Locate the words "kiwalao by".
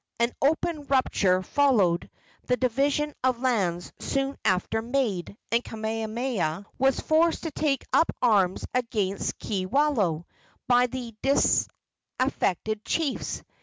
9.37-10.87